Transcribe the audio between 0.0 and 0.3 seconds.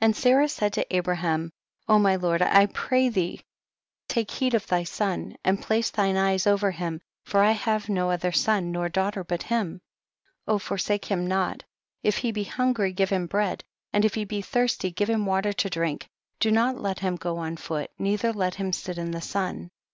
10. And